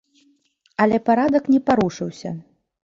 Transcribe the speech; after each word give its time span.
Але 0.87 0.97
парадак 1.11 1.43
не 1.55 1.59
парушыўся. 1.71 2.37